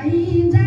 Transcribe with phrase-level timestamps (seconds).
[0.00, 0.59] ainda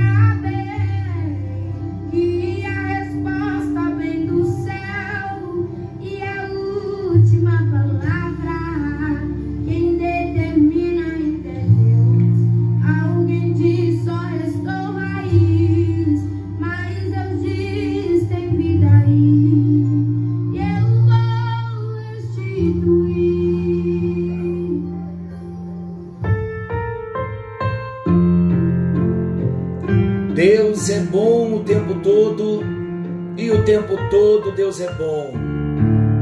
[34.74, 35.34] Deus é bom.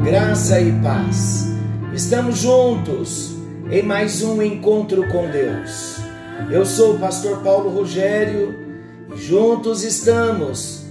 [0.03, 1.47] Graça e paz.
[1.93, 3.33] Estamos juntos
[3.69, 5.97] em mais um encontro com Deus.
[6.49, 8.53] Eu sou o pastor Paulo Rogério
[9.13, 10.83] e juntos estamos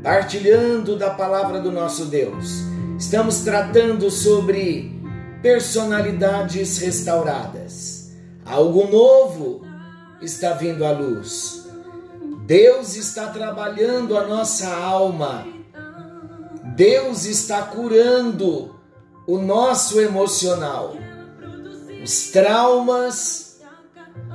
[0.00, 2.62] partilhando da palavra do nosso Deus.
[2.96, 4.92] Estamos tratando sobre
[5.42, 8.12] personalidades restauradas.
[8.46, 9.62] Algo novo
[10.22, 11.66] está vindo à luz.
[12.46, 15.57] Deus está trabalhando a nossa alma.
[16.78, 18.78] Deus está curando
[19.26, 20.94] o nosso emocional.
[22.04, 23.60] Os traumas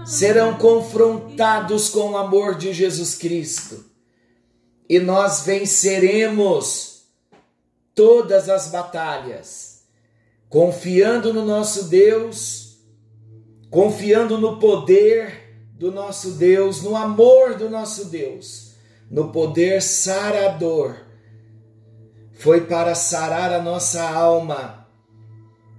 [0.05, 3.85] serão confrontados com o amor de Jesus Cristo.
[4.89, 7.05] E nós venceremos
[7.95, 9.85] todas as batalhas,
[10.49, 12.77] confiando no nosso Deus,
[13.69, 18.73] confiando no poder do nosso Deus, no amor do nosso Deus,
[19.09, 21.12] no poder sarador.
[22.43, 24.85] Foi para sarar a nossa alma,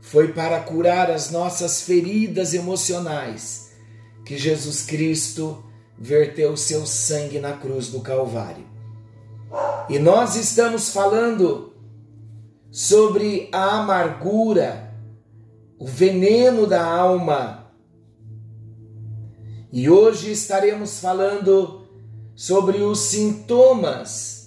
[0.01, 3.71] foi para curar as nossas feridas emocionais.
[4.25, 5.63] Que Jesus Cristo
[5.99, 8.65] verteu o seu sangue na cruz do Calvário.
[9.91, 11.75] E nós estamos falando
[12.71, 14.91] sobre a amargura,
[15.79, 17.71] o veneno da alma.
[19.71, 21.87] E hoje estaremos falando
[22.35, 24.44] sobre os sintomas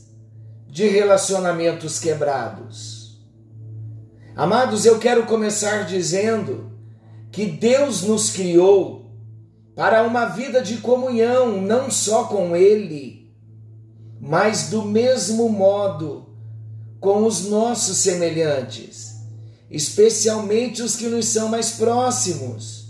[0.78, 3.17] de relacionamentos quebrados.
[4.35, 6.72] Amados, eu quero começar dizendo
[7.31, 9.12] que Deus nos criou
[9.75, 13.34] para uma vida de comunhão, não só com Ele,
[14.22, 16.29] mas do mesmo modo
[17.00, 19.16] com os nossos semelhantes,
[19.72, 22.90] especialmente os que nos são mais próximos.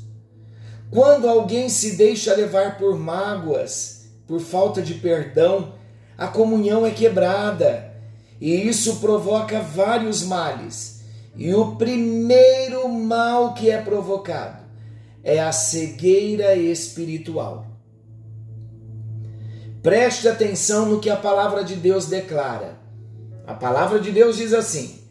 [0.91, 5.76] Quando alguém se deixa levar por mágoas, por falta de perdão,
[6.17, 7.94] a comunhão é quebrada
[8.41, 11.01] e isso provoca vários males.
[11.35, 14.63] E o primeiro mal que é provocado
[15.23, 17.67] é a cegueira espiritual.
[19.83, 22.79] Preste atenção no que a palavra de Deus declara.
[23.45, 25.01] A palavra de Deus diz assim: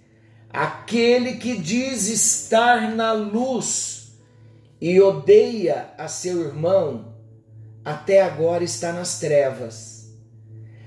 [0.50, 4.16] aquele que diz estar na luz
[4.80, 7.14] e odeia a seu irmão,
[7.84, 9.95] até agora está nas trevas.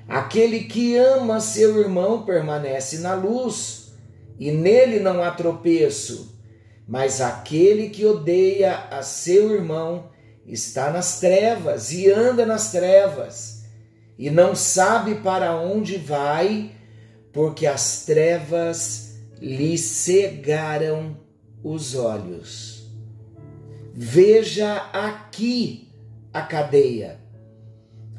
[0.09, 3.93] Aquele que ama seu irmão permanece na luz,
[4.39, 6.35] e nele não há tropeço.
[6.87, 10.09] Mas aquele que odeia a seu irmão
[10.47, 13.65] está nas trevas e anda nas trevas,
[14.17, 16.71] e não sabe para onde vai,
[17.31, 21.15] porque as trevas lhe cegaram
[21.63, 22.89] os olhos.
[23.93, 25.93] Veja aqui
[26.33, 27.19] a cadeia.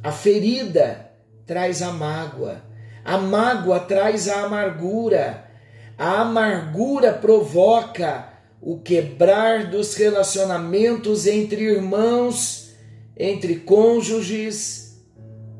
[0.02, 1.09] A ferida
[1.46, 2.62] traz a mágoa,
[3.04, 5.50] a mágoa traz a amargura,
[5.96, 8.30] a amargura provoca
[8.60, 12.72] o quebrar dos relacionamentos entre irmãos,
[13.16, 15.02] entre cônjuges,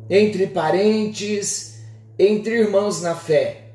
[0.08, 1.80] entre parentes,
[2.18, 3.72] entre irmãos na fé.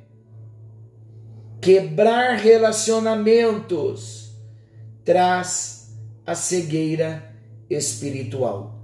[1.62, 4.36] Quebrar relacionamentos
[5.04, 5.96] traz
[6.26, 7.34] a cegueira
[7.70, 8.75] espiritual.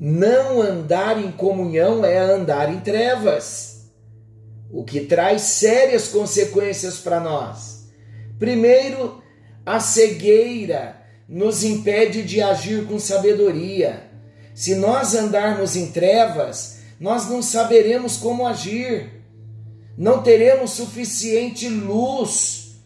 [0.00, 3.90] Não andar em comunhão é andar em trevas,
[4.70, 7.88] o que traz sérias consequências para nós.
[8.38, 9.22] Primeiro,
[9.64, 14.10] a cegueira nos impede de agir com sabedoria.
[14.54, 19.22] Se nós andarmos em trevas, nós não saberemos como agir,
[19.96, 22.76] não teremos suficiente luz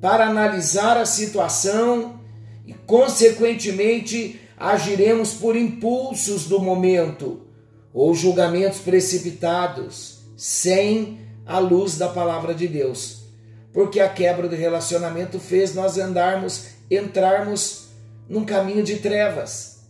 [0.00, 2.20] para analisar a situação
[2.66, 7.46] e, consequentemente, agiremos por impulsos do momento
[7.94, 13.24] ou julgamentos precipitados, sem a luz da palavra de Deus.
[13.72, 17.88] Porque a quebra do relacionamento fez nós andarmos, entrarmos
[18.28, 19.80] num caminho de trevas.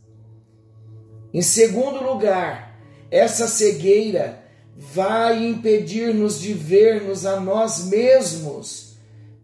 [1.34, 2.78] Em segundo lugar,
[3.10, 4.42] essa cegueira
[4.76, 8.94] vai impedir-nos de vermos a nós mesmos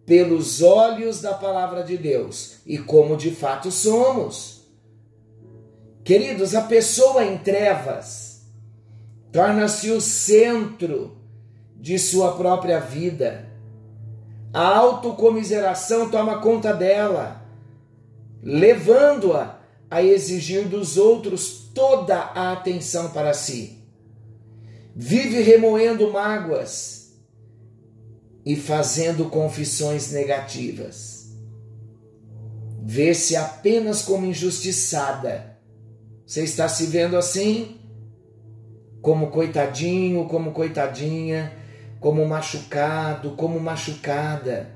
[0.07, 4.56] pelos olhos da palavra de Deus e como de fato somos.
[6.07, 8.43] Queridos, a pessoa em trevas
[9.33, 11.17] torna-se o centro
[11.75, 13.49] de sua própria vida.
[14.55, 17.45] A autocomiseração toma conta dela,
[18.41, 19.59] levando-a
[19.91, 23.85] a exigir dos outros toda a atenção para si.
[24.95, 27.17] Vive remoendo mágoas
[28.45, 31.33] e fazendo confissões negativas.
[32.85, 35.56] Vê-se apenas como injustiçada.
[36.27, 37.79] Você está se vendo assim?
[39.01, 41.53] Como coitadinho, como coitadinha
[42.01, 44.71] como machucado, como machucada,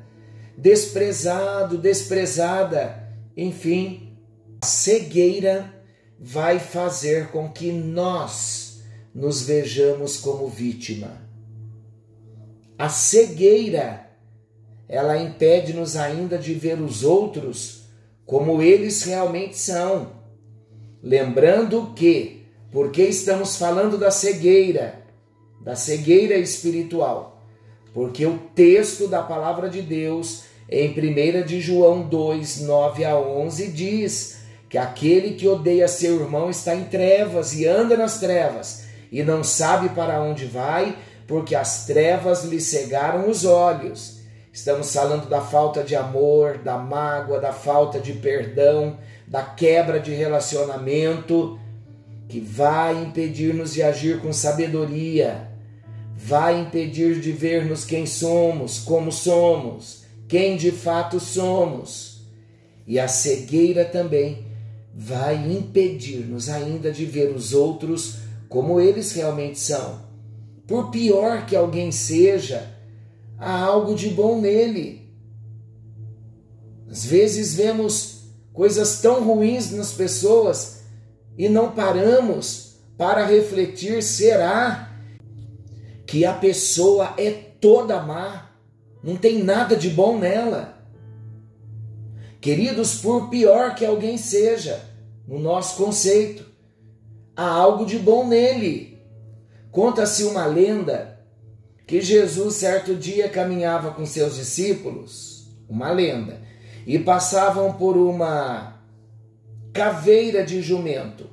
[0.57, 4.17] desprezado, desprezada, enfim,
[4.61, 5.73] a cegueira
[6.19, 8.83] vai fazer com que nós
[9.15, 11.23] nos vejamos como vítima.
[12.79, 14.09] A cegueira,
[14.89, 17.85] ela impede-nos ainda de ver os outros
[18.27, 20.20] como eles realmente são.
[21.03, 25.01] Lembrando que, porque estamos falando da cegueira,
[25.61, 27.43] da cegueira espiritual.
[27.95, 33.69] Porque o texto da palavra de Deus, em 1 de João 2, 9 a 11,
[33.69, 39.23] diz que aquele que odeia seu irmão está em trevas e anda nas trevas e
[39.23, 44.21] não sabe para onde vai, porque as trevas lhe cegaram os olhos.
[44.53, 48.99] Estamos falando da falta de amor, da mágoa, da falta de perdão,
[49.31, 51.59] da quebra de relacionamento,
[52.29, 55.51] que vai impedir-nos de agir com sabedoria
[56.23, 62.21] vai impedir de vermos quem somos, como somos, quem de fato somos.
[62.87, 64.45] E a cegueira também
[64.95, 68.17] vai impedir-nos ainda de ver os outros
[68.51, 70.03] como eles realmente são.
[70.67, 72.71] Por pior que alguém seja,
[73.39, 75.09] há algo de bom nele.
[76.91, 78.20] Às vezes vemos
[78.53, 80.83] coisas tão ruins nas pessoas
[81.37, 84.91] e não paramos para refletir: será
[86.07, 88.51] que a pessoa é toda má,
[89.03, 90.79] não tem nada de bom nela.
[92.41, 94.83] Queridos, por pior que alguém seja,
[95.27, 96.45] no nosso conceito,
[97.37, 98.99] há algo de bom nele.
[99.71, 101.21] Conta-se uma lenda
[101.87, 106.41] que Jesus certo dia caminhava com seus discípulos, uma lenda,
[106.91, 108.83] e passavam por uma
[109.73, 111.31] caveira de jumento,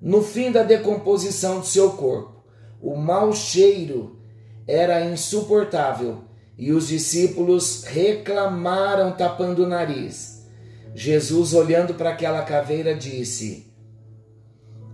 [0.00, 2.44] no fim da decomposição do seu corpo.
[2.80, 4.20] O mau cheiro
[4.68, 6.22] era insuportável
[6.56, 10.46] e os discípulos reclamaram tapando o nariz.
[10.94, 13.66] Jesus, olhando para aquela caveira, disse: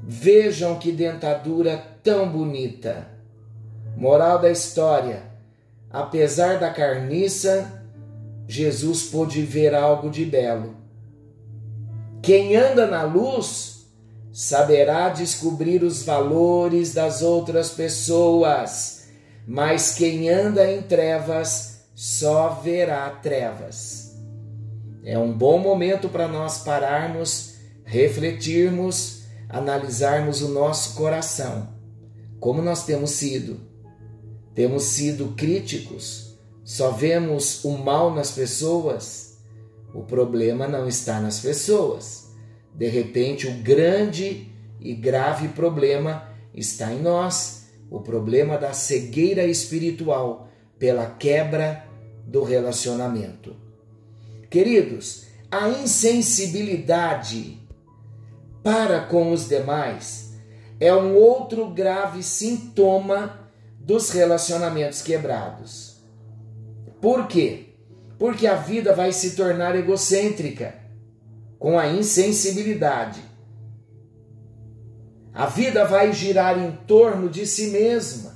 [0.03, 3.07] Vejam que dentadura tão bonita.
[3.99, 5.25] Moral da história:
[5.91, 7.84] apesar da carniça,
[8.47, 10.77] Jesus pôde ver algo de belo.
[12.23, 13.87] Quem anda na luz
[14.33, 19.09] saberá descobrir os valores das outras pessoas,
[19.47, 24.17] mas quem anda em trevas só verá trevas.
[25.05, 31.69] É um bom momento para nós pararmos, refletirmos, analisarmos o nosso coração.
[32.41, 33.61] Como nós temos sido?
[34.55, 36.24] Temos sido críticos?
[36.65, 39.39] Só vemos o mal nas pessoas?
[39.95, 42.25] O problema não está nas pessoas
[42.75, 44.51] de repente, o grande
[44.81, 50.49] e grave problema está em nós o problema da cegueira espiritual
[50.79, 51.87] pela quebra
[52.27, 53.55] do relacionamento.
[54.51, 57.61] Queridos, a insensibilidade
[58.63, 60.35] para com os demais
[60.81, 63.49] é um outro grave sintoma
[63.79, 65.94] dos relacionamentos quebrados.
[67.05, 67.67] Por quê?
[68.19, 70.75] Porque a vida vai se tornar egocêntrica
[71.59, 73.21] com a insensibilidade.
[75.31, 78.35] A vida vai girar em torno de si mesma.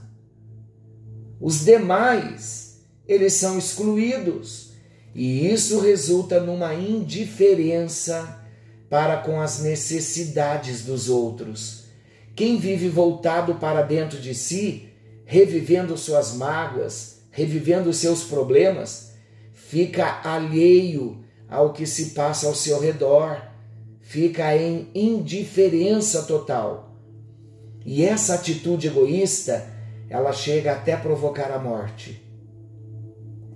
[1.40, 4.74] Os demais, eles são excluídos,
[5.14, 8.38] e isso resulta numa indiferença
[8.90, 11.86] para com as necessidades dos outros.
[12.36, 14.90] Quem vive voltado para dentro de si,
[15.24, 19.12] revivendo suas mágoas, revivendo seus problemas,
[19.52, 23.40] fica alheio ao que se passa ao seu redor,
[24.00, 26.96] fica em indiferença total.
[27.86, 29.64] E essa atitude egoísta,
[30.10, 32.20] ela chega até provocar a morte.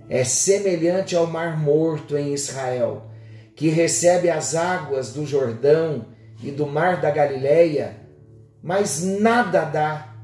[0.07, 3.07] É semelhante ao Mar Morto em Israel,
[3.53, 6.05] que recebe as águas do Jordão
[6.41, 7.97] e do Mar da Galileia,
[8.61, 10.15] mas nada dá.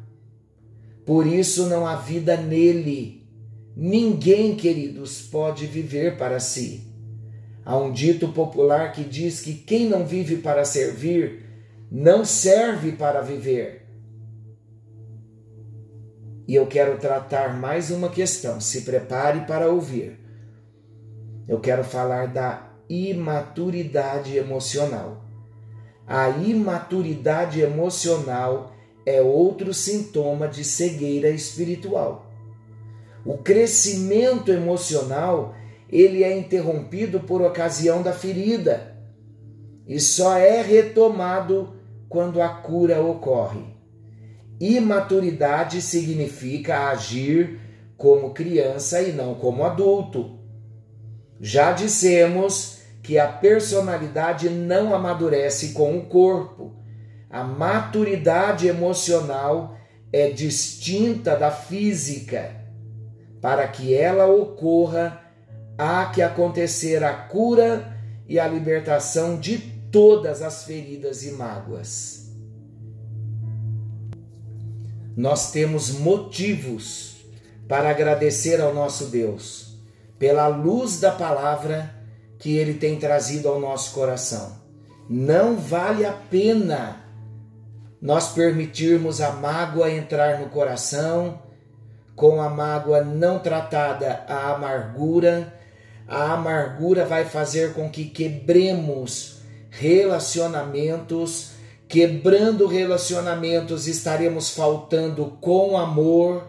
[1.05, 3.18] Por isso não há vida nele.
[3.81, 6.83] Ninguém, queridos, pode viver para si.
[7.63, 11.45] Há um dito popular que diz que quem não vive para servir,
[11.89, 13.87] não serve para viver.
[16.45, 18.59] E eu quero tratar mais uma questão.
[18.59, 20.19] Se prepare para ouvir.
[21.47, 25.23] Eu quero falar da imaturidade emocional.
[26.05, 32.28] A imaturidade emocional é outro sintoma de cegueira espiritual.
[33.25, 35.55] O crescimento emocional,
[35.89, 38.95] ele é interrompido por ocasião da ferida
[39.87, 41.73] e só é retomado
[42.07, 43.63] quando a cura ocorre.
[44.59, 47.59] Imaturidade significa agir
[47.97, 50.39] como criança e não como adulto.
[51.39, 56.75] Já dissemos que a personalidade não amadurece com o corpo.
[57.29, 59.75] A maturidade emocional
[60.11, 62.58] é distinta da física.
[63.41, 65.21] Para que ela ocorra,
[65.77, 69.57] há que acontecer a cura e a libertação de
[69.91, 72.29] todas as feridas e mágoas.
[75.15, 77.17] Nós temos motivos
[77.67, 79.69] para agradecer ao nosso Deus
[80.19, 81.95] pela luz da palavra
[82.37, 84.59] que ele tem trazido ao nosso coração.
[85.09, 87.03] Não vale a pena
[88.01, 91.41] nós permitirmos a mágoa entrar no coração,
[92.19, 95.53] com a mágoa não tratada, a amargura.
[96.05, 99.37] A amargura vai fazer com que quebremos
[99.69, 101.51] relacionamentos.
[101.87, 106.43] Quebrando relacionamentos, estaremos faltando com amor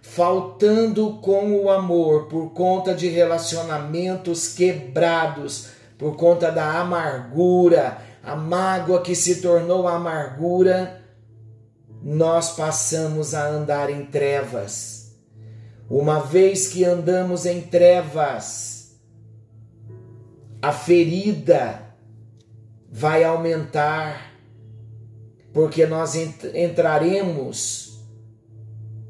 [0.00, 9.02] faltando com o amor por conta de relacionamentos quebrados, por conta da amargura, a mágoa
[9.02, 11.02] que se tornou amargura,
[12.02, 14.97] nós passamos a andar em trevas.
[15.90, 18.98] Uma vez que andamos em trevas,
[20.60, 21.82] a ferida
[22.90, 24.34] vai aumentar,
[25.52, 28.00] porque nós entraremos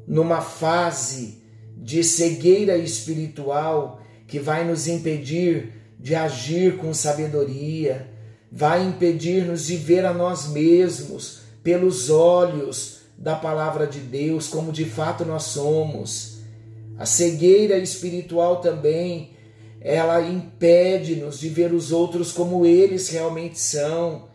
[0.07, 1.43] numa fase
[1.75, 8.09] de cegueira espiritual que vai nos impedir de agir com sabedoria,
[8.49, 14.85] vai impedir-nos de ver a nós mesmos pelos olhos da palavra de Deus, como de
[14.85, 16.38] fato nós somos.
[16.99, 19.31] A cegueira espiritual também,
[19.79, 24.27] ela impede-nos de ver os outros como eles realmente são.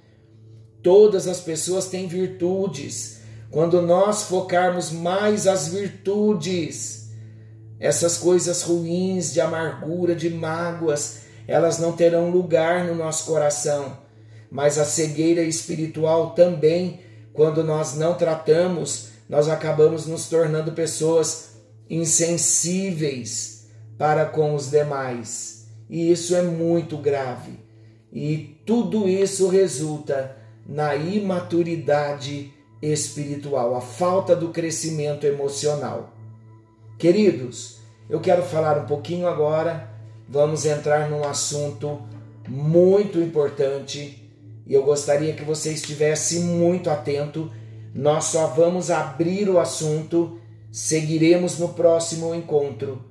[0.82, 7.10] Todas as pessoas têm virtudes, quando nós focarmos mais as virtudes,
[7.78, 13.98] essas coisas ruins de amargura, de mágoas, elas não terão lugar no nosso coração.
[14.50, 17.00] Mas a cegueira espiritual também,
[17.34, 21.53] quando nós não tratamos, nós acabamos nos tornando pessoas
[21.88, 25.66] insensíveis para com os demais.
[25.88, 27.58] E isso é muito grave.
[28.12, 30.36] E tudo isso resulta
[30.66, 36.14] na imaturidade espiritual, a falta do crescimento emocional.
[36.98, 39.90] Queridos, eu quero falar um pouquinho agora,
[40.28, 42.02] vamos entrar num assunto
[42.48, 44.22] muito importante
[44.66, 47.50] e eu gostaria que você estivesse muito atento.
[47.94, 50.38] Nós só vamos abrir o assunto,
[50.74, 53.04] seguiremos no próximo encontro.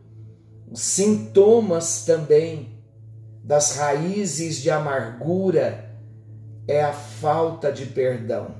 [0.74, 2.84] Sintomas também
[3.42, 5.90] das raízes de amargura
[6.68, 8.54] é a falta de perdão.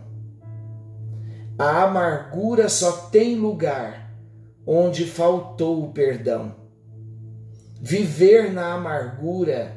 [1.60, 4.10] A amargura só tem lugar
[4.66, 6.56] onde faltou o perdão.
[7.82, 9.76] Viver na amargura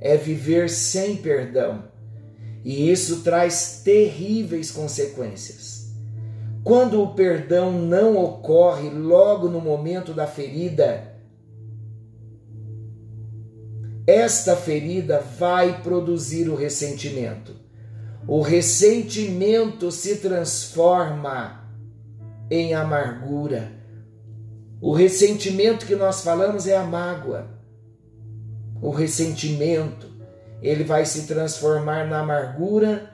[0.00, 1.90] é viver sem perdão,
[2.64, 5.77] e isso traz terríveis consequências.
[6.68, 11.14] Quando o perdão não ocorre logo no momento da ferida,
[14.06, 17.68] esta ferida vai produzir o ressentimento
[18.28, 21.66] o ressentimento se transforma
[22.50, 23.72] em amargura.
[24.82, 27.48] O ressentimento que nós falamos é a mágoa.
[28.82, 30.06] O ressentimento,
[30.60, 33.10] ele vai se transformar na amargura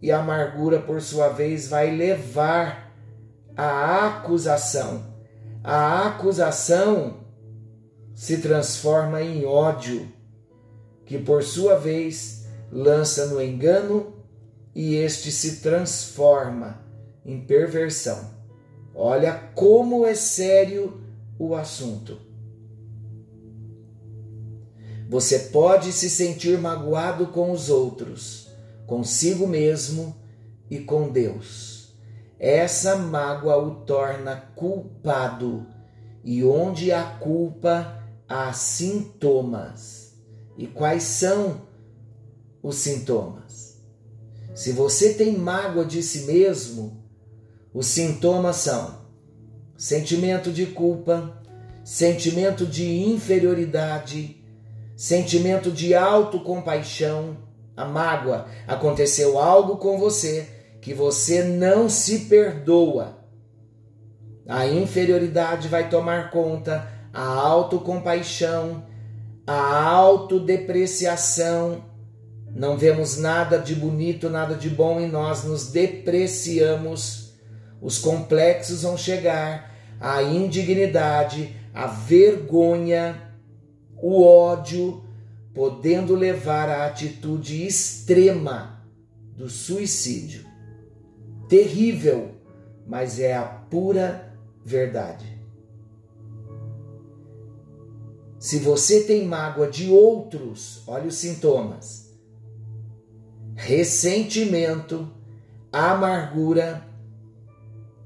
[0.00, 2.85] e a amargura, por sua vez, vai levar
[3.56, 5.02] à acusação.
[5.64, 7.24] A acusação
[8.14, 10.08] se transforma em ódio,
[11.04, 14.14] que por sua vez lança no engano
[14.74, 16.80] e este se transforma
[17.24, 18.30] em perversão.
[18.94, 21.00] Olha como é sério
[21.38, 22.18] o assunto.
[25.08, 28.48] Você pode se sentir magoado com os outros,
[28.86, 30.16] consigo mesmo
[30.68, 31.75] e com Deus.
[32.38, 35.66] Essa mágoa o torna culpado,
[36.22, 40.14] e onde há culpa, há sintomas.
[40.58, 41.62] E quais são
[42.62, 43.80] os sintomas?
[44.54, 47.02] Se você tem mágoa de si mesmo,
[47.72, 49.06] os sintomas são
[49.76, 51.42] sentimento de culpa,
[51.84, 54.42] sentimento de inferioridade,
[54.96, 57.36] sentimento de autocompaixão,
[57.76, 58.46] a mágoa.
[58.66, 60.55] Aconteceu algo com você
[60.86, 63.18] que você não se perdoa.
[64.46, 68.84] A inferioridade vai tomar conta, a autocompaixão,
[69.44, 71.84] a autodepreciação.
[72.54, 77.32] Não vemos nada de bonito, nada de bom em nós, nos depreciamos.
[77.82, 83.34] Os complexos vão chegar, a indignidade, a vergonha,
[84.00, 85.02] o ódio,
[85.52, 88.86] podendo levar à atitude extrema
[89.36, 90.54] do suicídio.
[91.48, 92.34] Terrível,
[92.86, 94.32] mas é a pura
[94.64, 95.36] verdade.
[98.38, 102.16] Se você tem mágoa de outros, olha os sintomas:
[103.54, 105.10] ressentimento,
[105.72, 106.86] amargura,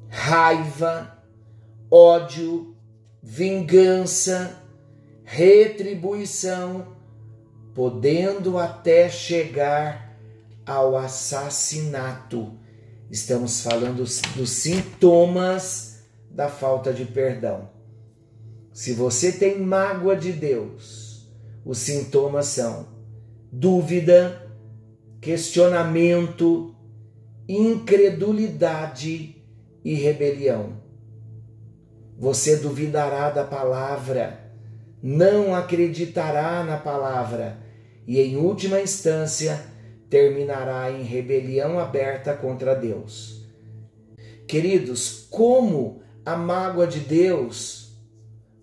[0.08, 1.18] raiva,
[1.90, 2.76] ódio,
[3.22, 4.62] vingança,
[5.24, 6.96] retribuição,
[7.74, 10.16] podendo até chegar
[10.64, 12.59] ao assassinato.
[13.10, 14.04] Estamos falando
[14.36, 17.68] dos sintomas da falta de perdão.
[18.72, 21.28] Se você tem mágoa de Deus,
[21.64, 22.86] os sintomas são
[23.52, 24.48] dúvida,
[25.20, 26.74] questionamento,
[27.48, 29.42] incredulidade
[29.84, 30.80] e rebelião.
[32.16, 34.50] Você duvidará da palavra
[35.02, 37.58] não acreditará na palavra
[38.06, 39.60] e, em última instância,
[40.10, 43.46] terminará em rebelião aberta contra Deus.
[44.46, 47.96] Queridos, como a mágoa de Deus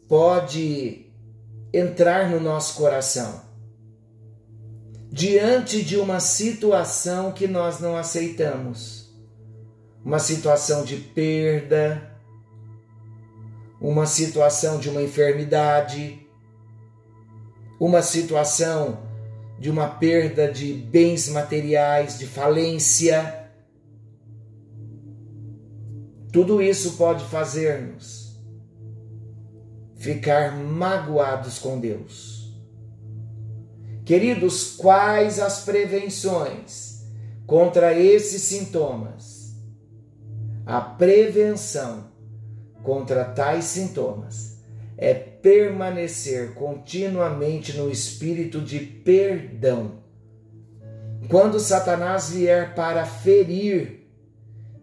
[0.08, 1.10] pode
[1.74, 3.48] entrar no nosso coração?
[5.10, 9.10] Diante de uma situação que nós não aceitamos,
[10.04, 12.12] uma situação de perda,
[13.80, 16.28] uma situação de uma enfermidade,
[17.80, 19.07] uma situação
[19.60, 23.50] de uma perda de bens materiais, de falência.
[26.32, 28.28] Tudo isso pode fazer-nos
[29.96, 32.56] ficar magoados com Deus.
[34.06, 37.04] Queridos, quais as prevenções
[37.46, 39.56] contra esses sintomas?
[40.66, 42.12] A prevenção
[42.84, 44.60] contra tais sintomas
[44.98, 50.04] é permanecer continuamente no espírito de perdão.
[51.30, 54.08] Quando Satanás vier para ferir,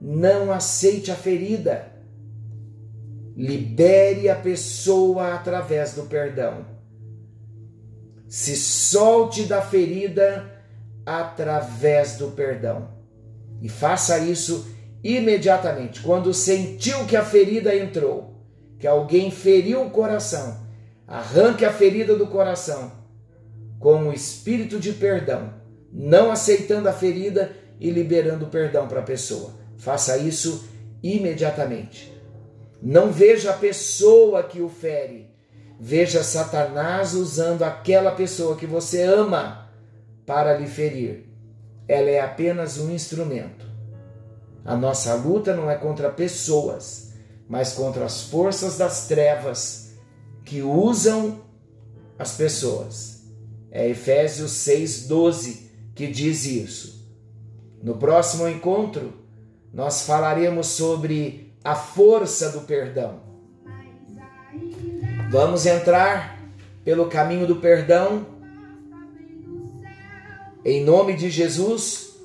[0.01, 1.93] não aceite a ferida.
[3.37, 6.67] Libere a pessoa através do perdão.
[8.29, 10.53] Se solte da ferida
[11.07, 12.91] através do perdão.
[13.61, 14.67] E faça isso
[15.03, 16.01] imediatamente.
[16.01, 18.34] Quando sentiu que a ferida entrou,
[18.85, 20.59] que alguém feriu o coração,
[21.09, 22.93] arranque a ferida do coração
[23.79, 25.55] com o espírito de perdão,
[25.91, 29.53] não aceitando a ferida e liberando perdão para a pessoa.
[29.79, 30.69] Faça isso
[31.03, 32.13] imediatamente.
[32.83, 35.31] Não veja a pessoa que o fere,
[35.81, 39.71] veja Satanás usando aquela pessoa que você ama
[40.27, 41.25] para lhe ferir.
[41.89, 43.65] Ela é apenas um instrumento.
[44.63, 47.14] A nossa luta não é contra pessoas
[47.49, 49.95] mas contra as forças das trevas
[50.45, 51.41] que usam
[52.19, 53.23] as pessoas.
[53.71, 57.05] É Efésios 6:12 que diz isso.
[57.83, 59.13] No próximo encontro,
[59.73, 63.21] nós falaremos sobre a força do perdão.
[65.31, 66.39] Vamos entrar
[66.85, 68.27] pelo caminho do perdão.
[70.65, 72.17] Em nome de Jesus,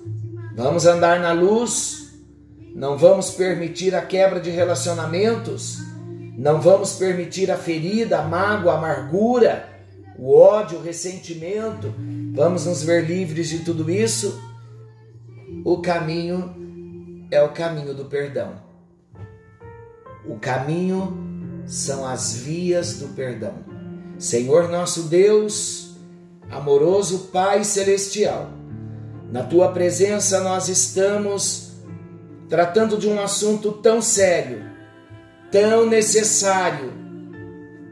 [0.55, 2.08] vamos andar na luz
[2.73, 5.79] não vamos permitir a quebra de relacionamentos,
[6.37, 9.67] não vamos permitir a ferida, a mágoa, a amargura,
[10.17, 11.93] o ódio, o ressentimento.
[12.33, 14.39] Vamos nos ver livres de tudo isso.
[15.65, 18.53] O caminho é o caminho do perdão.
[20.25, 23.53] O caminho são as vias do perdão.
[24.17, 25.95] Senhor nosso Deus,
[26.49, 28.49] amoroso Pai celestial,
[29.31, 31.68] na tua presença nós estamos
[32.49, 34.63] tratando de um assunto tão sério,
[35.51, 36.91] tão necessário,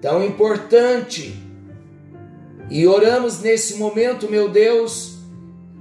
[0.01, 1.35] tão importante.
[2.69, 5.19] E oramos nesse momento, meu Deus,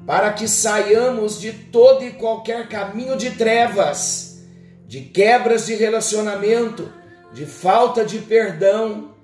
[0.07, 4.45] para que saiamos de todo e qualquer caminho de trevas,
[4.87, 6.93] de quebras de relacionamento,
[7.33, 9.15] de falta de perdão,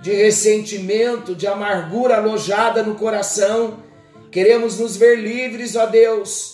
[0.00, 3.82] de ressentimento, de amargura alojada no coração.
[4.30, 6.53] Queremos nos ver livres, ó Deus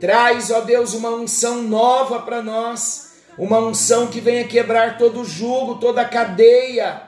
[0.00, 5.76] Traz, ó Deus, uma unção nova para nós, uma unção que venha quebrar todo jugo,
[5.76, 7.02] toda cadeia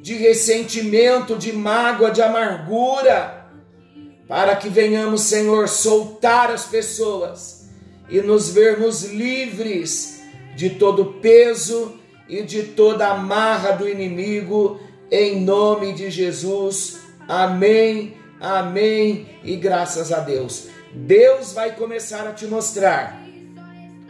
[0.00, 3.46] de ressentimento, de mágoa, de amargura,
[4.28, 7.68] para que venhamos, Senhor, soltar as pessoas
[8.08, 10.20] e nos vermos livres
[10.56, 16.98] de todo peso e de toda amarra do inimigo, em nome de Jesus.
[17.28, 20.75] Amém, amém e graças a Deus.
[20.96, 23.22] Deus vai começar a te mostrar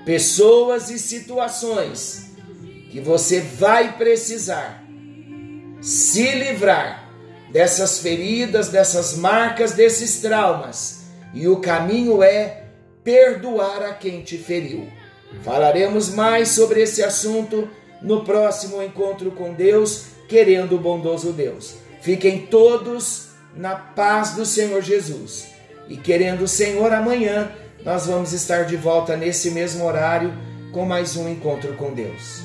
[0.05, 2.31] pessoas e situações
[2.93, 4.85] que você vai precisar
[5.83, 7.11] se livrar
[7.51, 11.07] dessas feridas, dessas marcas, desses traumas.
[11.35, 12.67] E o caminho é
[13.03, 14.89] perdoar a quem te feriu.
[15.43, 17.69] Falaremos mais sobre esse assunto
[18.01, 21.75] no próximo encontro com Deus, querendo o bondoso Deus.
[22.01, 25.56] Fiquem todos na paz do Senhor Jesus.
[25.89, 27.51] E querendo o Senhor, amanhã
[27.85, 30.33] nós vamos estar de volta nesse mesmo horário
[30.73, 32.43] com mais um encontro com Deus.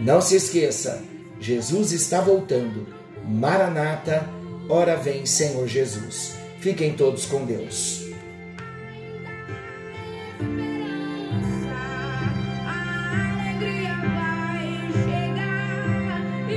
[0.00, 1.02] Não se esqueça,
[1.40, 2.86] Jesus está voltando.
[3.24, 4.28] Maranata,
[4.68, 6.34] ora vem, Senhor Jesus.
[6.60, 8.06] Fiquem todos com Deus.